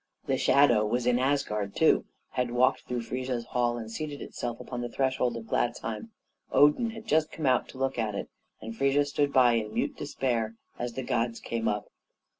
The 0.25 0.35
shadow 0.39 0.83
was 0.83 1.05
in 1.05 1.19
Asgard, 1.19 1.75
too 1.75 2.05
had 2.31 2.49
walked 2.49 2.87
through 2.87 3.03
Frigga's 3.03 3.45
hall 3.45 3.77
and 3.77 3.91
seated 3.91 4.19
itself 4.19 4.59
upon 4.59 4.81
the 4.81 4.89
threshold 4.89 5.37
of 5.37 5.45
Gladsheim. 5.45 6.09
Odin 6.51 6.89
had 6.89 7.05
just 7.05 7.31
come 7.31 7.45
out 7.45 7.67
to 7.69 7.77
look 7.77 7.99
at 7.99 8.15
it, 8.15 8.27
and 8.59 8.75
Frigga 8.75 9.05
stood 9.05 9.31
by 9.31 9.53
in 9.53 9.75
mute 9.75 9.95
despair 9.95 10.55
as 10.79 10.93
the 10.93 11.03
gods 11.03 11.39
came 11.39 11.67
up. 11.67 11.91